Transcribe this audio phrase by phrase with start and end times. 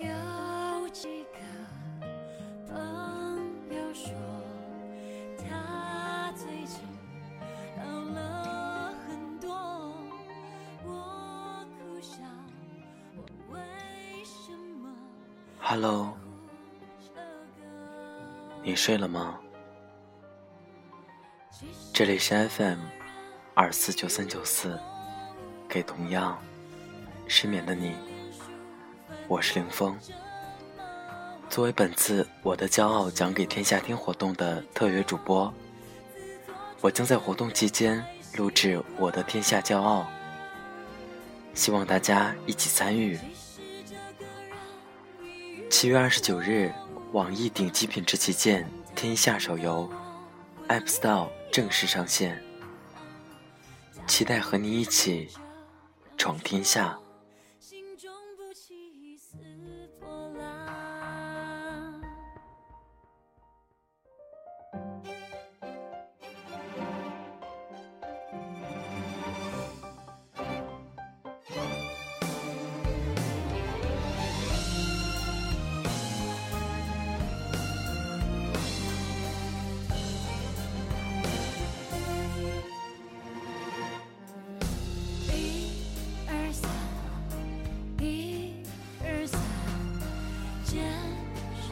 [0.00, 1.38] 有几个
[2.68, 2.76] 朋
[3.68, 4.12] 友说
[5.36, 6.78] 他最近
[7.76, 9.50] 老了很多，
[10.84, 12.18] 我哭笑，
[13.16, 13.60] 我为
[14.24, 14.88] 什么
[15.58, 16.16] ？Hello，
[18.62, 19.40] 你睡了吗？
[21.92, 22.78] 这里是 FM
[23.54, 24.78] 二四九三九四，
[25.68, 26.38] 给同样
[27.26, 27.96] 失眠的你。
[29.28, 29.94] 我是凌风。
[31.50, 35.52] 作为本次“我的骄傲讲给天下听”活动的特约主播，
[36.80, 38.02] 我将在活动期间
[38.38, 40.00] 录制《我的天下骄傲》，
[41.52, 43.18] 希望大家一起参与。
[45.68, 46.72] 七月二十九日，
[47.12, 49.90] 网易顶级品质旗舰《天下》手游
[50.68, 52.42] App Store 正式上线，
[54.06, 55.28] 期待和你一起
[56.16, 56.98] 闯天下。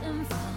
[0.07, 0.56] 远方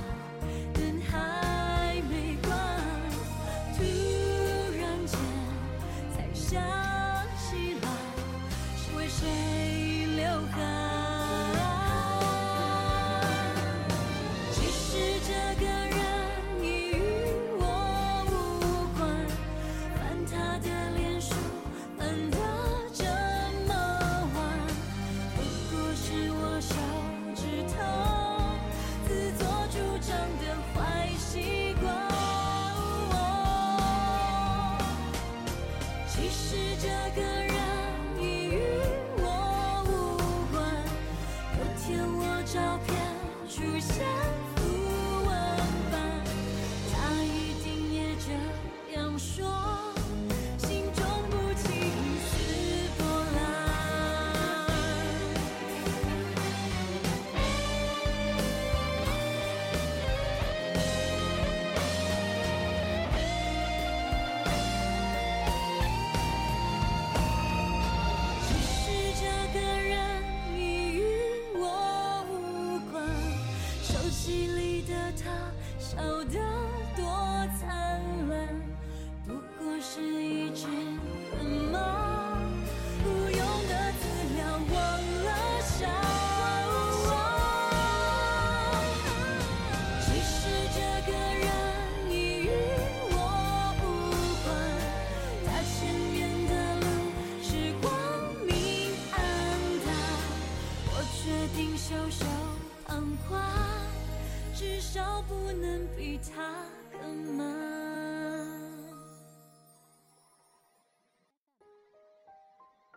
[104.56, 107.46] 至少不能比他更忙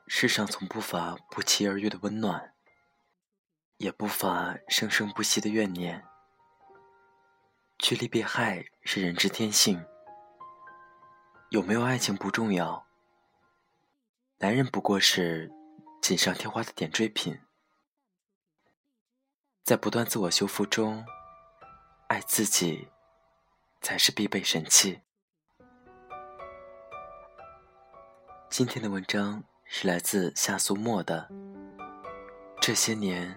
[0.09, 2.53] 世上从不乏不期而遇的温暖，
[3.77, 6.05] 也不乏生生不息的怨念。
[7.79, 9.85] 趋利避害是人之天性，
[11.51, 12.87] 有没有爱情不重要，
[14.39, 15.51] 男人不过是
[16.01, 17.39] 锦上添花的点缀品。
[19.73, 21.03] 在不断自我修复中，
[22.09, 22.89] 爱自己
[23.81, 25.01] 才是必备神器。
[28.51, 29.43] 今天的文章。
[29.65, 31.27] 是来自夏苏沫的。
[32.61, 33.35] 这些年，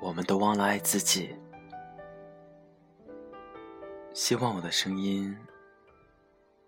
[0.00, 1.34] 我们都忘了爱自己。
[4.14, 5.36] 希望我的声音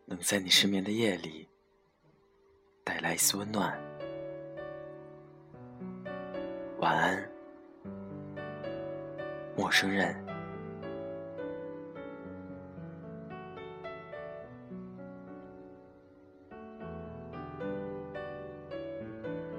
[0.06, 1.48] 能在你失眠的夜里
[2.82, 3.80] 带来一丝温暖。
[6.80, 7.30] 晚安，
[9.58, 10.14] 陌生人。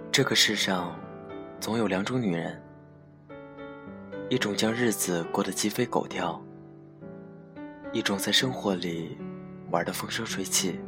[0.09, 0.97] 这个世上，
[1.59, 2.61] 总有两种女人：
[4.29, 6.41] 一种将日子过得鸡飞狗跳，
[7.91, 9.17] 一种在生活里
[9.69, 10.79] 玩得风生水起。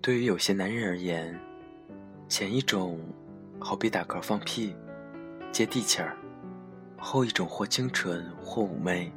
[0.00, 1.38] 对于有些男人而言，
[2.28, 2.98] 前一种
[3.60, 4.74] 好比打嗝放屁，
[5.52, 6.16] 接地气儿；
[7.04, 9.12] 后一种或清纯或妩媚。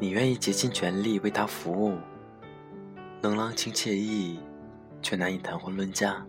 [0.00, 1.96] 你愿意竭尽全力为他服务，
[3.20, 4.40] 能郎情妾意，
[5.00, 6.26] 却难以谈婚论嫁。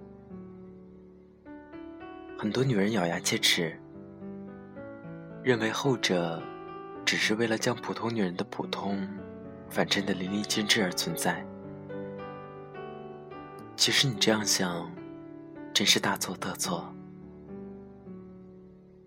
[2.38, 3.76] 很多女人咬牙切齿，
[5.42, 6.40] 认为后者
[7.04, 9.08] 只是为了将普通女人的普通
[9.68, 11.44] 反衬得淋漓尽致而存在。
[13.76, 14.88] 其实你这样想，
[15.74, 16.94] 真是大错特错。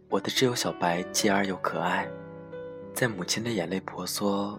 [0.09, 2.09] 我的挚友小白既而又可爱，
[2.95, 4.59] 在母亲的眼泪婆娑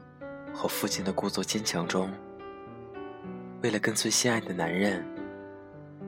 [0.54, 2.12] 和父亲的故作坚强中，
[3.64, 5.06] 为了跟随心爱的男人，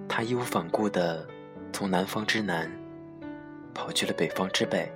[0.10, 1.26] 他义无反顾地
[1.72, 2.70] 从南方之南
[3.74, 4.92] 跑去了北方之北，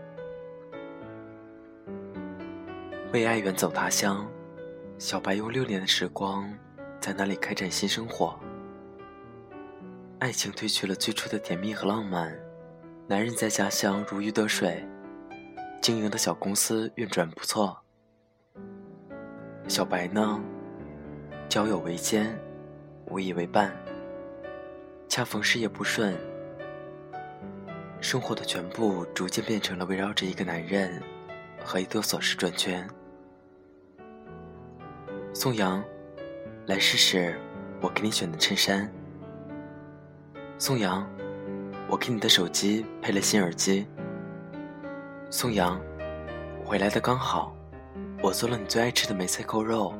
[3.13, 4.27] 为爱远走他乡。
[4.99, 6.53] 小白用六年的时光
[6.99, 8.37] 在那里开展新生活，
[10.19, 12.37] 爱情褪去了最初的甜蜜和浪漫。
[13.05, 14.81] 男人在家乡如鱼得水，
[15.81, 17.77] 经营的小公司运转不错。
[19.67, 20.39] 小白呢，
[21.49, 22.33] 交友为艰，
[23.07, 23.75] 无以为伴。
[25.09, 26.17] 恰逢事业不顺，
[27.99, 31.03] 生活的全部逐渐变成了围绕着一个男人
[31.61, 32.87] 和一堆琐事转圈。
[35.33, 35.83] 宋阳，
[36.67, 37.37] 来试试
[37.81, 38.89] 我给你选的衬衫。
[40.57, 41.05] 宋阳。
[41.89, 43.85] 我给你的手机配了新耳机。
[45.29, 45.79] 宋阳，
[46.63, 47.55] 回来的刚好，
[48.21, 49.93] 我做了你最爱吃的梅菜扣肉，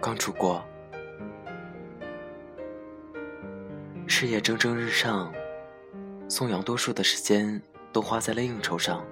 [0.00, 0.62] 刚出锅。
[4.06, 5.32] 事业蒸蒸日上，
[6.28, 7.60] 宋阳多数的时间
[7.92, 9.02] 都花在了应酬上。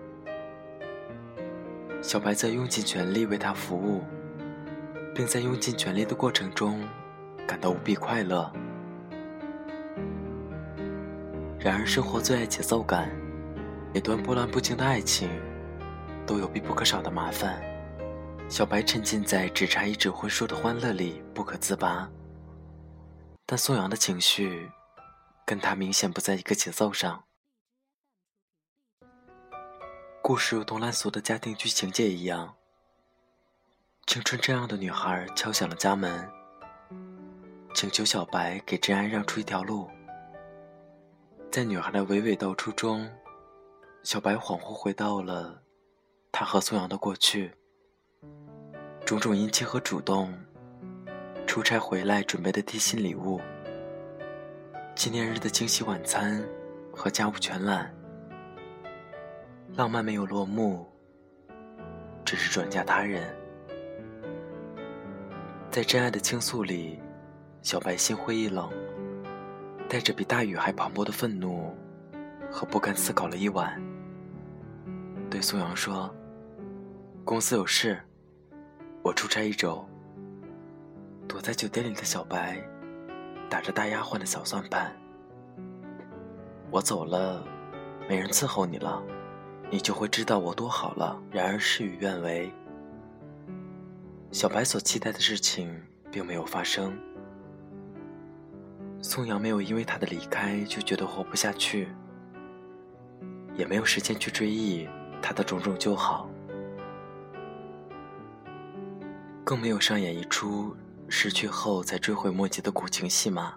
[2.02, 4.02] 小白在用尽全力为他服务，
[5.14, 6.82] 并在用尽全力的过程中
[7.46, 8.52] 感到无比快乐。
[11.62, 13.10] 然而，生活最爱节奏感，
[13.92, 15.28] 每段波澜不惊的爱情，
[16.26, 17.62] 都有必不可少的麻烦。
[18.48, 22.10] 小白沉浸在只差一纸婚书的欢乐里不可自拔，
[23.44, 24.70] 但宋阳的情绪，
[25.44, 27.24] 跟他明显不在一个节奏上。
[30.22, 32.54] 故事如同烂俗的家庭剧情节一样，
[34.06, 36.26] 青春这样的女孩敲响了家门，
[37.74, 39.90] 请求小白给真爱让出一条路。
[41.50, 43.10] 在女孩的娓娓道出中，
[44.04, 45.60] 小白恍惚回到了
[46.30, 47.52] 他和宋阳的过去。
[49.04, 50.32] 种种殷切和主动，
[51.48, 53.40] 出差回来准备的贴心礼物，
[54.94, 56.40] 纪念日的惊喜晚餐
[56.92, 57.92] 和家务全揽，
[59.74, 60.86] 浪漫没有落幕，
[62.24, 63.28] 只是转嫁他人。
[65.68, 67.00] 在真爱的倾诉里，
[67.60, 68.70] 小白心灰意冷。
[69.90, 71.74] 带着比大雨还磅礴的愤怒
[72.48, 73.82] 和不甘，思考了一晚，
[75.28, 76.08] 对苏阳说
[77.26, 78.00] ：“公司有事，
[79.02, 79.84] 我出差一周。”
[81.26, 82.62] 躲在酒店里的小白
[83.48, 84.94] 打着大丫鬟的小算盘
[86.70, 87.44] ：“我走了，
[88.08, 89.02] 没人伺候你了，
[89.72, 92.48] 你就会知道我多好了。”然而事与愿违，
[94.30, 96.96] 小白所期待的事情并没有发生。
[99.02, 101.88] 宋阳没有因为他的离开就觉得活不下去，
[103.54, 104.88] 也没有时间去追忆
[105.22, 106.30] 他的种种旧好，
[109.42, 110.76] 更没有上演一出
[111.08, 113.54] 失去后再追悔莫及的苦情戏码。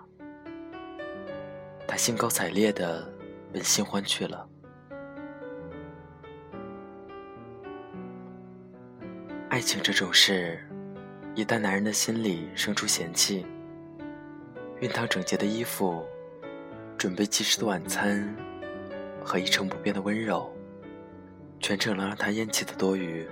[1.86, 3.08] 他兴高采烈的
[3.52, 4.48] 奔新欢去了。
[9.50, 10.66] 爱情这种事，
[11.36, 13.46] 一旦男人的心里生出嫌弃。
[14.82, 16.04] 熨烫整洁的衣服，
[16.98, 18.36] 准备及时的晚餐，
[19.24, 20.52] 和一成不变的温柔，
[21.60, 23.26] 全成了让他厌弃的多余。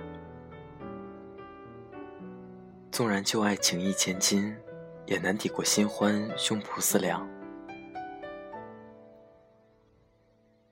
[2.90, 4.54] 纵然旧爱情义千金，
[5.06, 7.28] 也难抵过新欢胸脯四两。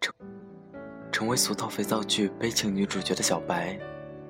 [0.01, 0.15] 成
[1.11, 3.79] 成为俗套肥皂剧悲情女主角的小白，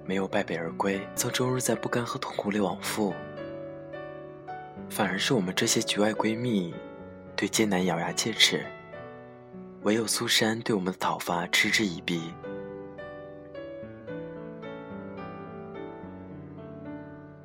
[0.05, 3.15] 没有败北而归，曾终日在不甘和痛苦里往复。
[4.91, 6.75] 反而是我们这些局外闺蜜，
[7.37, 8.59] 对艰难咬牙切齿；
[9.83, 12.35] 唯有苏珊对我们的讨伐嗤之以鼻。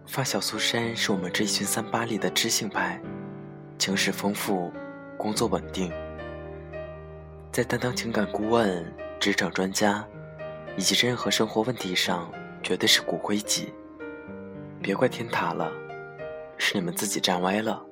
[0.08, 3.00] 发小苏珊是我们这一群三八里的知性派，
[3.78, 4.74] 情史丰富，
[5.16, 5.92] 工作稳定，
[7.52, 8.84] 在担当情感顾问、
[9.20, 10.04] 职场专家
[10.75, 12.32] 以及任何生活问题上，
[12.64, 13.72] 绝对是骨灰级。
[14.82, 15.72] 别怪天塌了。
[16.57, 17.85] 是你们自己站歪了。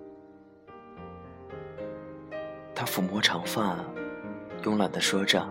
[2.75, 3.77] 他抚摸长发，
[4.61, 5.47] 慵懒地说着：“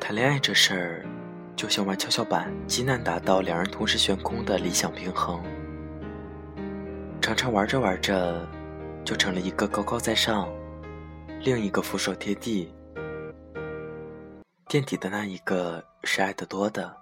[0.00, 1.06] 谈恋爱这事儿，
[1.54, 5.42] 就像玩跷跷板，极难达到两人同时悬空的理想平衡。
[7.20, 8.48] 常常玩着玩着，
[9.04, 10.48] 就成了一个高高在上，
[11.40, 12.72] 另一个俯首贴地。
[14.68, 16.96] 垫底的那一个是爱得多的。”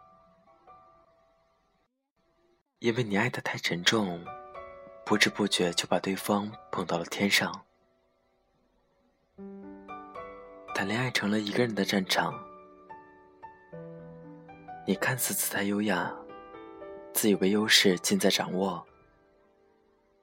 [2.80, 4.24] 因为你爱的太沉重，
[5.04, 7.52] 不知不觉就把对方捧到了天上。
[10.74, 12.32] 谈恋爱成了一个人的战场。
[14.86, 16.10] 你看似姿态优雅，
[17.12, 18.82] 自以为优势尽在掌握，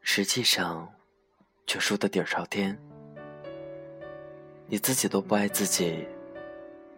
[0.02, 0.92] 实际上
[1.68, 2.76] 却输得底儿朝天。
[4.66, 6.08] 你自己都不爱自己，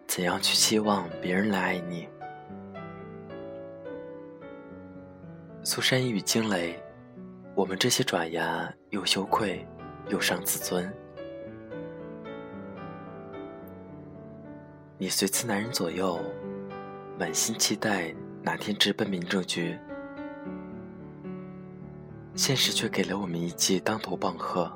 [0.06, 2.08] 怎样去期望别人来爱你？
[5.62, 6.82] 苏珊一语惊雷，
[7.54, 9.66] 我们这些爪牙又羞愧
[10.08, 10.90] 又伤自尊。
[14.96, 16.18] 你随次男人左右，
[17.18, 19.78] 满心期待哪天直奔民政局，
[22.34, 24.72] 现实却给了我们一记当头棒喝。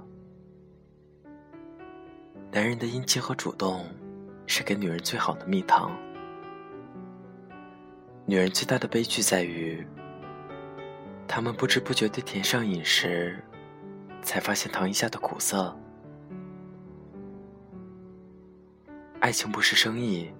[2.52, 3.86] 男人的殷勤和主动，
[4.46, 5.96] 是给女人最好的蜜糖。
[8.26, 9.86] 女人最大的悲剧在于，
[11.26, 13.42] 他们不知不觉地甜上瘾时，
[14.22, 15.76] 才发现糖衣下的苦涩。
[19.20, 20.30] 爱情不是生意，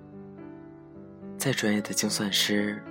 [1.37, 2.83] 再专业的精算师，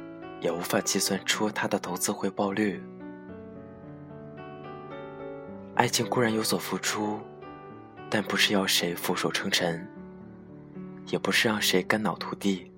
[0.42, 2.82] 也无法计算出它的投资回报率。
[5.76, 7.20] 爱情固然有所付出。
[8.10, 9.88] 但不是要谁俯首称臣，
[11.08, 12.72] 也不是让谁肝脑涂地。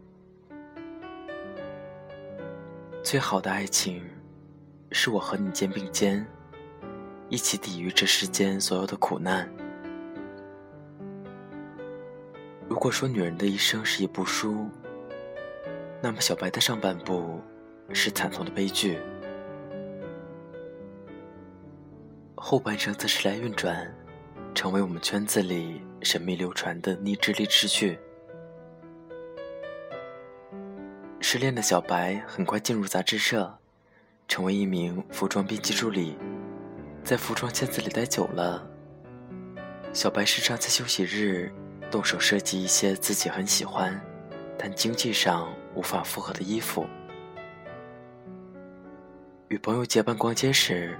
[3.03, 4.01] 最好的爱情，
[4.91, 6.25] 是我和你肩并肩，
[7.29, 9.49] 一起抵御这世间所有的苦难。
[12.67, 14.67] 如果说女人的一生是一部书，
[16.01, 17.39] 那么小白的上半部
[17.93, 18.97] 是惨痛的悲剧，
[22.35, 23.93] 后半生则时来运转。
[24.53, 27.99] 成为我们圈子里神秘流传的逆智力之剧。
[31.19, 33.59] 失恋的小白很快进入杂志社，
[34.27, 36.17] 成为一名服装编辑助理。
[37.03, 38.67] 在服装圈子里待久了，
[39.93, 41.51] 小白时常在休息日
[41.91, 43.99] 动手设计一些自己很喜欢，
[44.57, 46.85] 但经济上无法负荷的衣服。
[49.49, 50.97] 与朋友结伴逛街时。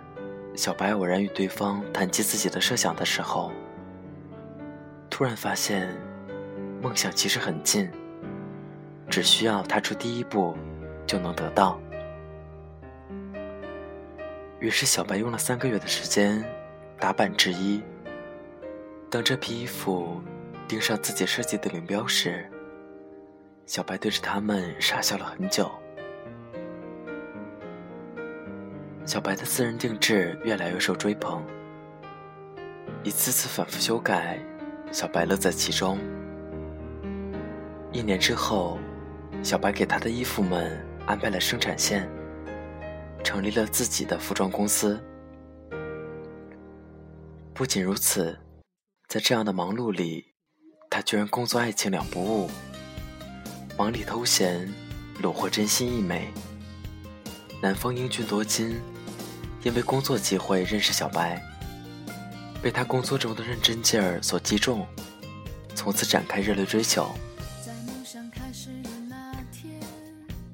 [0.58, 3.51] 小白偶然与对方谈及自己的设想的时候，
[5.10, 5.94] 突然发现，
[6.82, 7.91] 梦想其实很近，
[9.10, 10.55] 只需要踏出第一步，
[11.05, 11.77] 就能得到。
[14.59, 16.43] 于是，小白用了三个月的时间
[17.00, 17.81] 打版制衣。
[19.09, 20.21] 当这批衣服
[20.67, 22.50] 钉上自己设计的领标时，
[23.65, 25.69] 小白对着他们傻笑了很久。
[29.05, 31.43] 小白的私人定制越来越受追捧，
[33.03, 34.39] 一次次反复修改，
[34.91, 36.00] 小白乐在其中。
[37.91, 38.79] 一年之后，
[39.43, 42.09] 小白给他的衣服们安排了生产线，
[43.25, 45.03] 成立了自己的服装公司。
[47.53, 48.38] 不仅如此，
[49.10, 50.36] 在这样的忙碌里，
[50.89, 52.50] 他居然工作爱情两不误，
[53.77, 54.72] 忙里偷闲，
[55.22, 56.32] 虏获真心一枚。
[57.62, 58.79] 南方英俊多金。
[59.63, 61.41] 因为工作机会认识小白，
[62.62, 64.86] 被他工作中的认真劲儿所击中，
[65.74, 67.12] 从此展开热烈追求。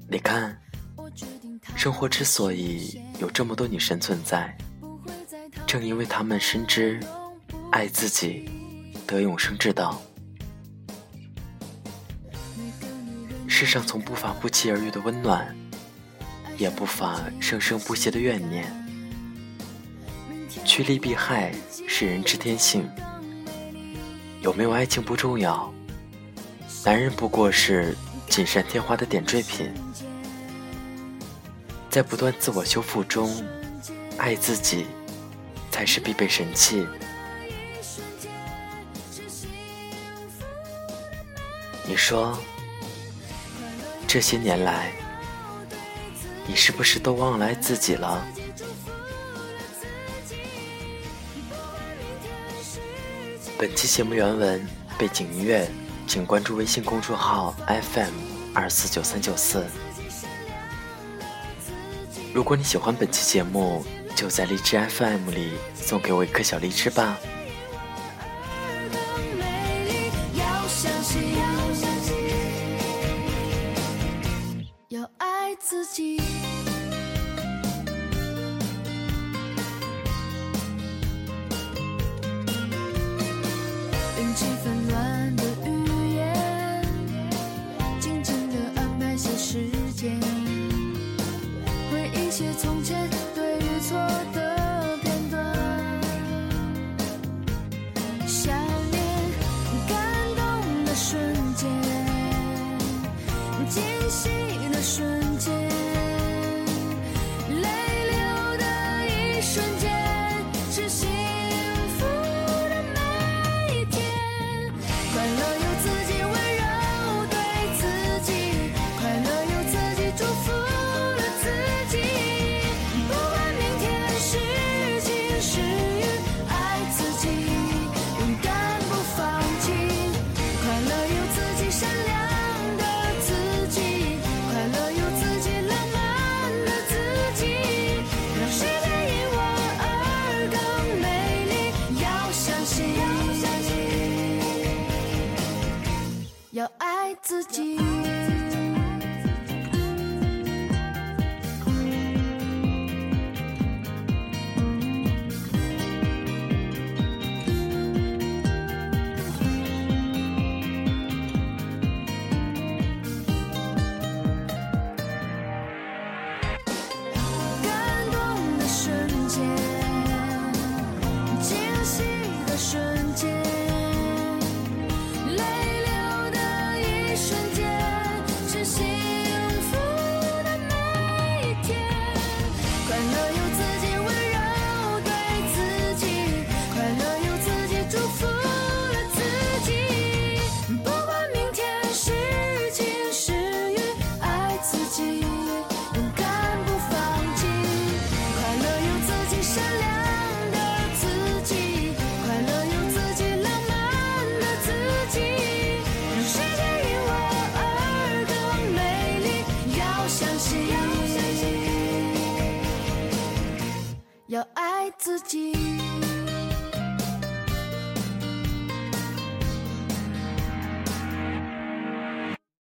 [0.08, 0.58] 你看，
[1.82, 4.56] 生活之所以有这么多女神存在，
[5.66, 7.00] 正因为她们深知
[7.72, 8.48] 爱自己
[9.04, 10.00] 得永生之道。
[13.48, 15.52] 世上从不乏不期而遇的温暖，
[16.56, 18.64] 也不乏生生不息的怨念。
[20.64, 21.52] 趋利避害
[21.88, 22.88] 是人之天性，
[24.40, 25.68] 有没有爱情不重要，
[26.84, 27.92] 男人不过是
[28.28, 29.68] 锦上添花的点缀品。
[31.92, 33.30] 在不断自我修复中，
[34.16, 34.86] 爱自己
[35.70, 36.86] 才是必备神器。
[41.86, 42.38] 你说，
[44.08, 44.90] 这些年来，
[46.46, 48.26] 你是不是都忘了爱自己了？
[53.58, 55.70] 本期节目原文背景音乐，
[56.06, 58.14] 请关注微信公众号 FM
[58.54, 59.66] 二四九三九四。
[62.34, 63.84] 如果你喜欢本期节目，
[64.16, 67.18] 就在荔枝 FM 里送给我一颗小荔枝吧。